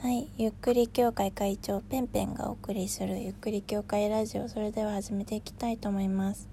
[0.00, 6.48] はい、ゆっくり協会会長ペンペンがお送りするゆっくり協会ラジオそれでは始めていきたいと思います。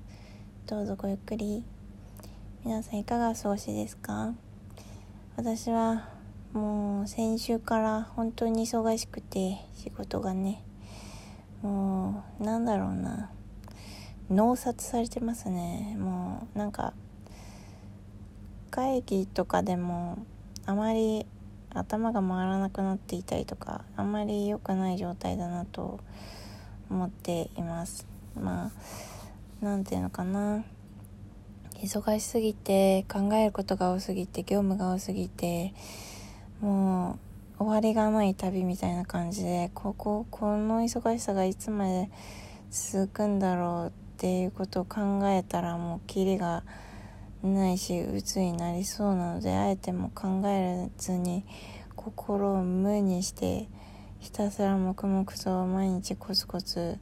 [0.66, 1.64] どうぞごゆっくり。
[2.66, 4.34] 皆さんいかがお過ごしですか？
[5.36, 6.10] 私は
[6.54, 10.64] もう先週から本当に忙しくて仕事がね
[11.62, 13.30] もうなんだろうな。
[14.32, 15.96] 脳殺されてますね。
[16.00, 16.94] もうなんか
[18.72, 20.18] 会議とかでも
[20.66, 21.28] あまり
[21.76, 26.00] 頭が回らなくなっていたりとかあんまり良くない状態だなと
[26.90, 28.08] 思っています。
[28.40, 28.72] まあ
[29.62, 30.64] 何ていうのかな。
[31.82, 35.74] 忙しすぎて考えることが多すぎて業務が多すぎて
[36.62, 37.20] も
[37.60, 42.10] う終わりがない旅みたいな感じでこここの忙しさがいつまで
[42.72, 46.64] 続くんだろうっていうことを考えたらもうキリが
[47.46, 51.46] ないし鬱になりそうなのであえても考えずに
[51.96, 53.68] 心を無にして
[54.20, 56.98] ひたすら黙々と毎日コツコツ、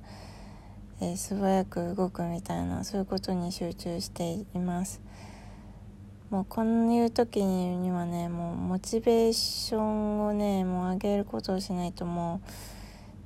[1.02, 5.02] えー、素早く動くみたいなそういうことに集中しています。
[6.30, 12.42] もうこういう時にはねもうモチベーションをねもう上げることをしないとも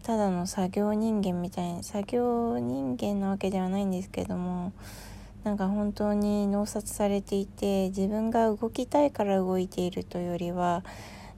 [0.02, 4.74] うただの作業人間みたいに作業人間なわけではないんですけども
[5.48, 10.84] なんか本当に脳殺されていて自分が動きたいから動いているというよりは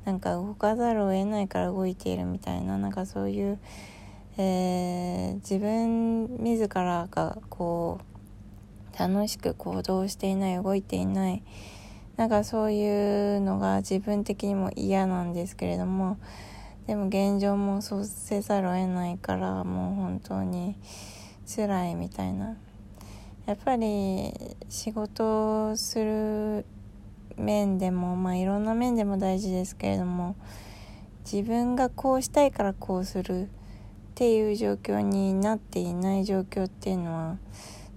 [0.04, 3.60] なんか動かざるを得ないから動いているみたいななんかそういう、
[4.40, 8.00] えー、自分自らがこ
[8.96, 11.44] う楽しく行動していない動いていない
[12.18, 16.18] なんかそういうのが自分的にも嫌なんですけれども
[16.88, 20.80] でも現状もそうせざるを得ないからもう本当に
[21.46, 22.58] 辛いみたいな。
[23.46, 24.34] やっぱり
[24.70, 26.66] 仕事する
[27.38, 30.36] 面でもまあいろんな面でも大事ですけれども
[31.32, 33.48] 自分がこうしたいからこうするっ
[34.16, 37.38] ていう状況になっていない状況っていうのは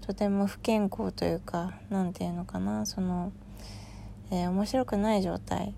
[0.06, 3.32] とても不健康というか何て言うのかなその、
[4.30, 5.74] えー、面白くない状態。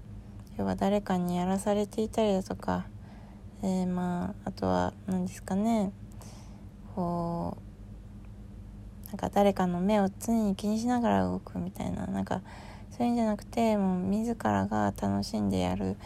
[0.56, 2.86] 要は誰かにやらされていたりだとか、
[3.62, 5.92] えー、まああとは何ですかね
[6.94, 7.63] こう
[9.14, 12.08] なんか誰かの目を常に気にしながら動くみたいな。
[12.08, 12.42] なんか
[12.90, 15.96] そういうんじゃなくてもう自らが楽しんでやる。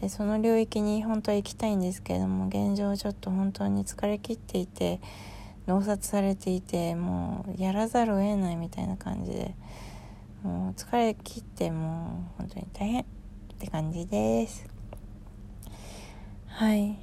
[0.00, 5.00] えその領域に本当は行きたいんですけれども現状ちょっと本当に疲れ切っていて
[5.66, 9.56] 脳殺されていてもうやらざるを得ないみたいな感じで。
[10.44, 13.04] もう疲れ切ってもう本当に大変っ
[13.58, 14.64] て感じです。
[16.46, 16.96] はい。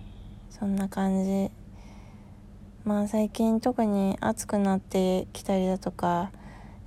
[0.49, 1.60] そんな感じ。
[2.83, 6.31] まあ最近特に暑くなってきたりだとか、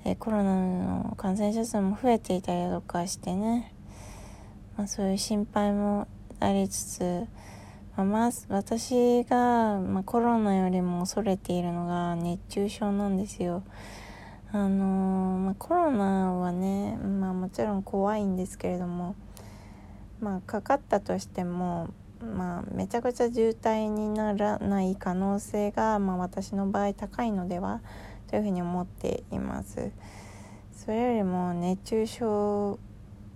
[0.05, 3.73] えコロナの感染者数も増えていたりだとかしてね、
[4.77, 6.09] まあ、そういう心配も
[6.41, 7.27] ありつつ、
[7.97, 13.63] まあ、まず私が、まあ、コロナよりも恐れているのが熱中症なんですよ。
[14.51, 19.15] あの、まあ、コロナはね、まあ、もちろん怖いんですけれども、
[20.21, 21.91] まあ、かかったとしても
[22.25, 27.81] まあ、めちゃくちゃ渋滞にならない可能性が、まあ、私の場合高いのでは
[28.29, 29.93] というふうに思っています。
[30.73, 32.79] それよりも熱中症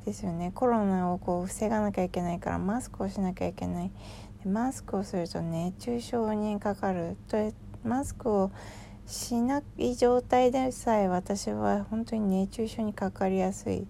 [0.05, 0.53] ですよね。
[0.55, 3.91] コロナをこう防がなきゃいけないからマスクをしなきゃいけない。
[4.43, 7.17] でマスクをすると熱中症にかかる。
[7.29, 7.37] と
[7.85, 8.51] マスクを
[9.07, 13.87] しない状態でさえ私は本当に熱中症にかかりやすい、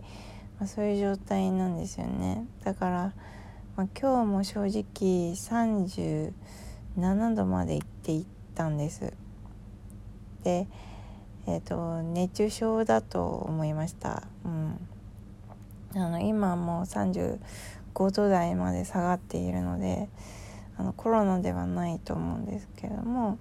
[0.61, 2.47] まあ、そういう状態なんですよね。
[2.63, 3.13] だから
[3.79, 6.33] まあ、今日も正直37
[7.37, 9.13] 度まで行っていったんです。
[10.43, 10.67] で
[11.47, 14.79] えーと、熱中症だと思いました、うん、
[15.95, 17.39] あの今もう35
[18.11, 20.09] 度台まで下がっているので
[20.77, 23.39] あのコロナではないと思うんですけども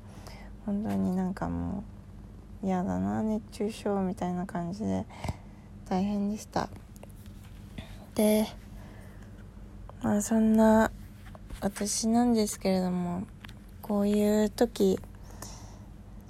[0.67, 1.83] 本当になんかも
[2.63, 5.05] う嫌だな熱中症みたいな感じで
[5.89, 6.69] 大変でした。
[8.13, 8.47] で
[10.07, 10.89] まあそんな
[11.59, 13.27] 私なんですけれども
[13.81, 14.97] こういう時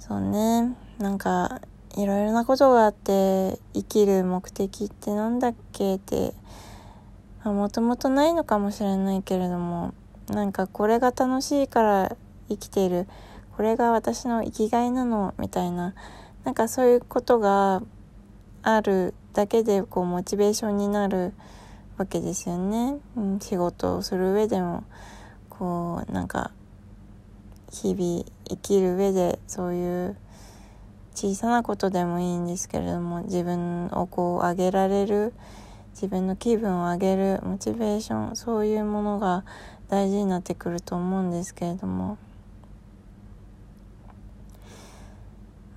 [0.00, 1.60] そうねなんか
[1.96, 6.34] いろいろなことがあって生きる目的って何だっけって
[7.44, 9.94] もともとないのかもしれないけれども
[10.28, 12.16] なんかこれが楽しいから
[12.48, 13.06] 生きている
[13.56, 15.94] これが私の生きがいなのみたいな
[16.42, 17.82] なんかそういうことが
[18.64, 21.32] あるだけでこうモチベーションになる
[21.98, 24.84] わけですよね、うん、仕事をする上でも
[25.50, 26.52] こうなんか
[27.70, 30.16] 日々生きる上でそういう
[31.14, 35.34] 小さなことでもいいんですけれども自分をこう上げられる
[35.92, 39.44] 自分の気分を上げるモチベーションそういうものが
[39.88, 42.18] 大事になってくると思うんですけれども、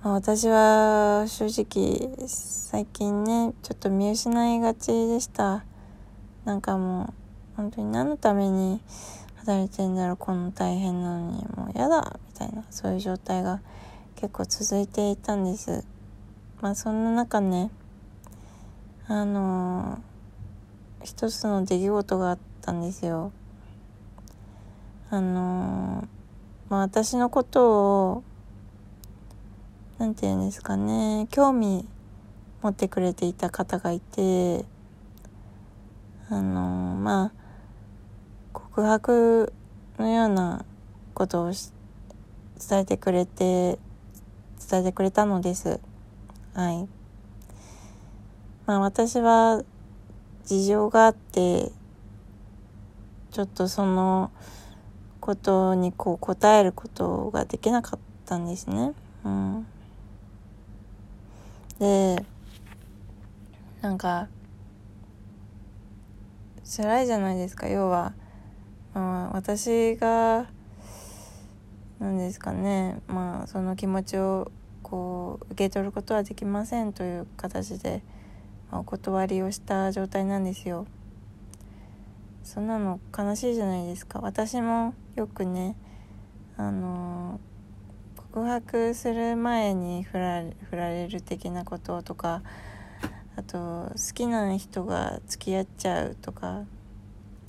[0.04, 5.64] まあ、私は正直最近ねちょっと見失いがちでした。
[6.44, 8.80] なんかもう本当に何のために
[9.36, 13.60] 働いてんだろうこんな大変なのにもうやだみたいなそういう状態が
[14.16, 15.84] 結構続いていたんです。
[16.60, 17.70] まあそんな中ね
[19.08, 23.32] あのー、一つの出来事があったんですよ。
[25.10, 26.06] あのー、
[26.70, 28.22] まあ私のことを
[29.98, 31.86] 何て言うんですかね興味
[32.62, 34.64] 持ってくれていた方がいて
[36.30, 37.32] あの、まあ
[38.52, 39.52] 告白
[39.98, 40.64] のような
[41.14, 43.78] ことを伝えてくれて
[44.70, 45.80] 伝えてくれたのです。
[46.54, 46.88] はい。
[48.66, 49.62] まあ私は
[50.44, 51.70] 事情があって
[53.30, 54.30] ちょっとその
[55.20, 58.92] ことにこう答えることができなかったんですね。
[59.24, 59.66] うん。
[61.78, 62.24] で
[63.80, 64.28] なんか
[66.64, 68.14] 辛いじゃないですか要は、
[68.94, 70.46] まあ、私が
[71.98, 73.00] 何ですかね。
[73.06, 74.50] まあその気持ちを
[74.82, 78.02] こう受け取ることはできませんという形で、
[78.70, 80.86] まあ、お断りをした状態なんですよ。
[82.42, 84.18] そんなの悲しいじゃないですか。
[84.20, 85.76] 私もよくね
[86.56, 87.38] あの
[88.16, 92.42] 告白する前に振ら振られる的なこととか
[93.36, 96.64] あと好きな人が付き合っちゃうとか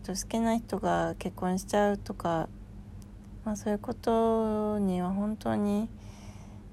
[0.03, 2.47] あと好きな人が結婚しちゃうとか、
[3.43, 5.89] まあ、そういうことには本当に、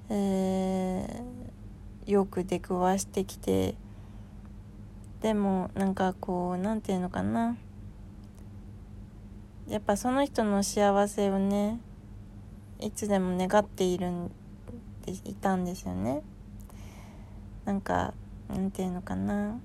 [0.09, 3.75] えー、よく出くわしてきて
[5.21, 7.57] でもなんかこう何て言うのかな。
[9.67, 11.79] やっぱその人の幸せをね
[12.79, 14.31] いつでも願っているん
[15.05, 16.23] でいたんですよね。
[17.63, 18.13] なんか
[18.51, 19.59] なんていうのかな。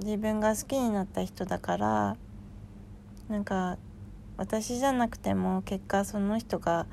[0.00, 2.16] 自分が好きになった人だから
[3.28, 3.78] なんか
[4.36, 6.86] 私じゃなくても結果その人が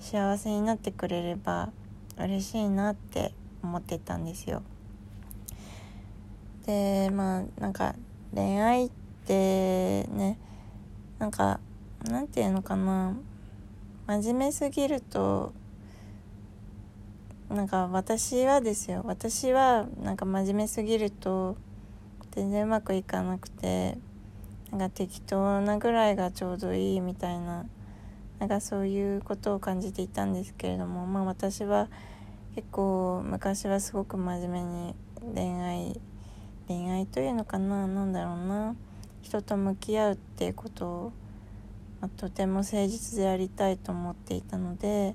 [0.00, 1.70] 幸せになってくれれば
[2.18, 3.32] 嬉しいなって
[3.62, 4.62] 思ってたんですよ。
[6.66, 7.94] でまあなんか
[8.34, 8.90] 恋愛っ
[9.24, 10.38] てね
[11.18, 11.60] なんか
[12.04, 13.16] なんていうのかな。
[14.08, 15.52] 真面目すぎると
[17.48, 21.56] なんか私はですよ私はなんか真面目すぎると
[22.30, 23.98] 全然うまくいかなくて
[24.70, 27.66] なんか適当なぐらいがちょうどいいみたいな
[28.38, 31.88] なんかそういうことを感じていたんですけれどもまあ私は
[32.54, 34.94] 結構昔はすごく真面目に
[35.34, 36.00] 恋愛
[36.68, 38.74] 恋愛というのかな何だろうな
[39.20, 41.12] 人と向き合うっていうことを、
[42.00, 45.14] まあ、とても誠実でありたいと思っていたので。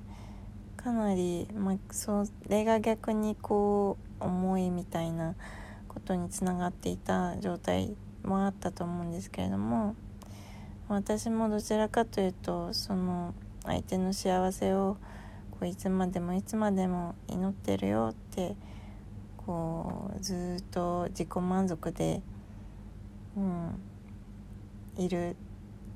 [0.78, 5.34] かなり、まあ、それが逆にこう思いみたいな
[5.88, 9.96] ことにつながっていた状態もあったと思うんですけれども
[10.88, 13.34] 私もどちらかというとその
[13.64, 14.96] 相手の幸せを
[15.50, 18.54] こういつまでもいつまでも祈ってるよって
[19.36, 22.22] こうずっと自己満足で、
[23.36, 23.80] うん、
[24.96, 25.34] いる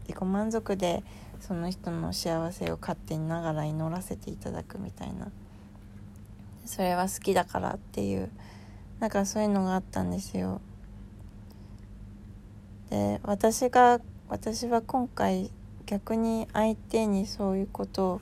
[0.09, 1.05] 自己満足で
[1.43, 5.27] その人の幸せを勝手にながら祈らせていただくみたいな。
[6.65, 8.31] それは好きだからっていう。
[9.01, 10.61] なんかそういうのがあったんですよ。
[12.91, 15.51] で私が私は今回
[15.87, 18.21] 逆に相手にそういうことを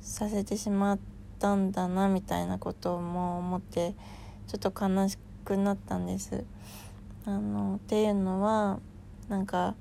[0.00, 0.98] させてしまっ
[1.38, 3.94] たんだなみたいなことも思って
[4.48, 6.42] ちょっと悲しくなったんです。
[7.24, 8.80] あのっていうのは
[9.28, 9.76] なんか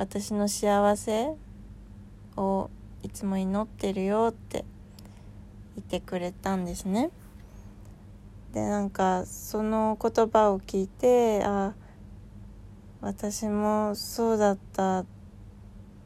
[0.00, 1.34] 私の幸せ
[2.34, 2.70] を
[3.02, 4.64] いつも祈ってるよって
[5.76, 7.10] 言ってくれたんですね。
[8.54, 11.74] でなんかその言葉を聞いてあ
[13.02, 15.06] 私もそうだったっ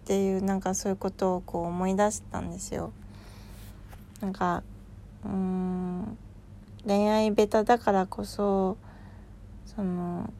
[0.06, 2.92] ていうなんかそういうことをこう思い出したんですよ。
[4.20, 4.64] なんか
[5.24, 6.18] うん
[6.84, 8.76] 恋愛ベタだからこそ
[9.66, 10.32] その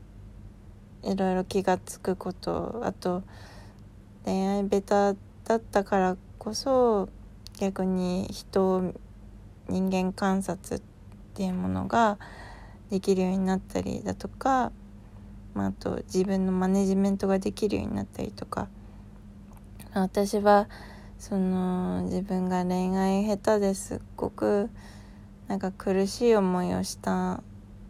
[1.05, 3.23] いろいろ気が付くことあと
[4.25, 7.09] 恋愛ベタだったからこそ
[7.59, 8.95] 逆に人
[9.69, 10.83] 人間観察っ
[11.35, 12.19] ていうものが
[12.91, 14.73] できるようになったりだとか、
[15.55, 18.69] まあ、あと自分のマネジメントができるようになったりとか。
[19.95, 20.69] 私は
[21.21, 24.69] その自分が恋愛下手ですっごく
[25.47, 27.43] なんか苦しい思いをしたん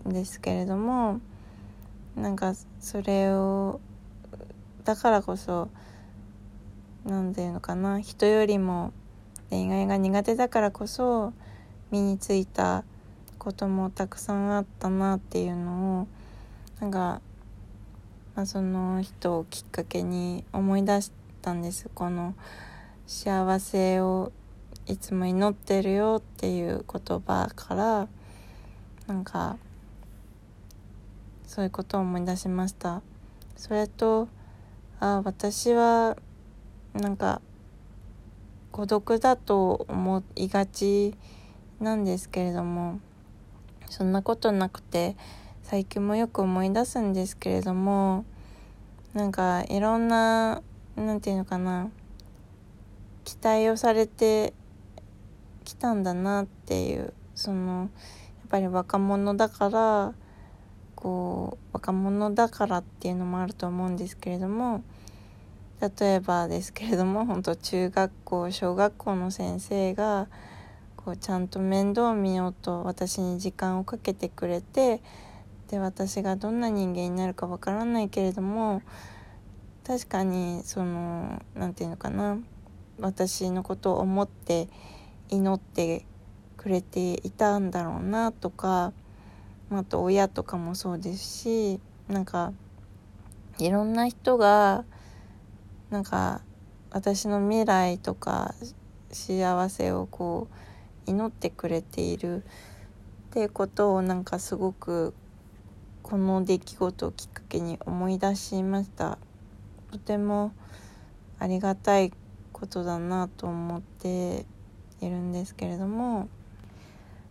[0.07, 1.21] ですけれども
[2.17, 3.81] なんかそれを
[4.85, 5.69] だからこそ
[7.05, 8.93] 何て言うのかな人よりも
[9.51, 11.33] 恋愛が苦手だからこそ
[11.91, 12.85] 身についた
[13.39, 16.09] こともたくさんあったなっていうのを
[16.81, 17.21] なんか、
[18.35, 21.91] まあ、その人をきっかけに思い出したんです。
[21.95, 22.35] この
[23.07, 24.33] 幸せを
[24.87, 28.09] いつも祈ってるよっていう言葉から
[29.07, 29.57] なんか
[31.55, 33.01] そういうことを思い出しました。
[33.55, 34.27] それと
[34.99, 36.17] あ私は
[36.95, 37.41] なんか
[38.73, 41.15] 孤独だと思いがち
[41.79, 42.99] なんですけれども
[43.89, 45.15] そんなことなくて
[45.63, 48.25] 最近もよく思い出すんですけれども
[49.13, 50.61] なんかいろんな
[50.97, 51.89] 何て言うのかな
[53.23, 54.55] 期待をされて
[55.63, 57.89] きたんだなっていうそのやっ
[58.49, 60.15] ぱり若者だから
[61.05, 64.83] こう若者だからっていうのもあると思うんですけれども
[65.79, 70.29] 例えばですけれども本当中学校小学校の先生が
[70.97, 75.03] こうちゃんと面倒を見ようと私に時間をかけてくれて
[75.69, 78.81] で私がどんな人間になるかわからないけれども
[79.87, 82.39] 確かにその何て言うのかな
[82.99, 84.69] 私のことを思って
[85.29, 86.07] 祈って
[86.57, 88.95] くれていたんだろうなとか
[89.79, 92.53] あと親とかもそうですしなんか
[93.59, 94.85] いろんな人が
[95.91, 96.43] なんか
[96.91, 98.55] 私の未来とか
[99.11, 100.49] 幸せをこ
[101.07, 102.47] う祈ってくれているっ
[103.31, 105.15] ていうことをなんかすごく
[106.03, 109.19] この出来事をきっかけに思い出しました。
[109.91, 110.53] とても
[111.39, 112.13] ありがたい
[112.53, 114.47] ことだなと思って
[115.01, 116.29] いるんですけれども。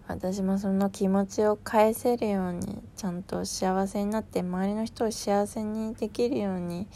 [0.07, 6.87] 私もその気持ちを返せるようにちゃんと幸せになって周りの人を幸せにできるように